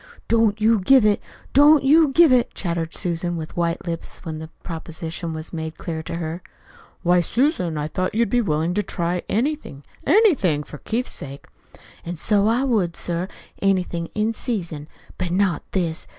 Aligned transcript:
"Don't 0.27 0.59
you 0.59 0.79
give 0.79 1.05
it, 1.05 1.21
don't 1.53 1.83
you 1.83 2.07
give 2.07 2.31
it!" 2.31 2.51
chattered 2.55 2.95
Susan, 2.95 3.37
with 3.37 3.55
white 3.55 3.85
lips, 3.85 4.25
when 4.25 4.39
the 4.39 4.47
proposition 4.63 5.31
was 5.31 5.53
made 5.53 5.77
clear 5.77 6.01
to 6.01 6.15
her. 6.15 6.41
"Why, 7.03 7.21
Susan, 7.21 7.77
I 7.77 7.87
thought 7.87 8.15
you'd 8.15 8.27
be 8.31 8.41
willing 8.41 8.73
to 8.73 8.81
try 8.81 9.21
anything, 9.29 9.83
ANYTHING 10.07 10.63
for 10.63 10.79
Keith's 10.79 11.11
sake." 11.13 11.45
"An' 12.03 12.15
so 12.15 12.47
I 12.47 12.63
would, 12.63 12.95
sir, 12.95 13.27
anything 13.61 14.07
in 14.15 14.33
season. 14.33 14.87
But 15.19 15.29
not 15.29 15.61
this. 15.71 16.07